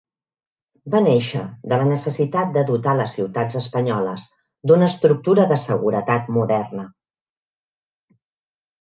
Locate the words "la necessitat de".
1.81-2.65